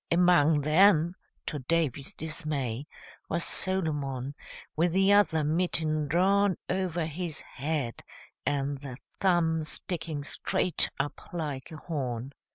[0.09, 1.13] Among them,
[1.45, 2.87] to Davy's dismay,
[3.29, 4.33] was Solomon,
[4.75, 8.01] with the other mitten drawn over his head
[8.43, 12.31] and the thumb sticking straight up like a horn.